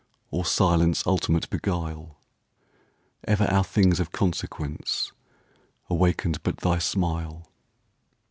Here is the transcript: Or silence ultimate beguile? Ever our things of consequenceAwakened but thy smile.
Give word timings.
Or 0.31 0.45
silence 0.45 1.05
ultimate 1.05 1.47
beguile? 1.51 2.17
Ever 3.27 3.43
our 3.43 3.63
things 3.63 3.99
of 3.99 4.11
consequenceAwakened 4.11 6.39
but 6.41 6.57
thy 6.57 6.79
smile. 6.79 7.47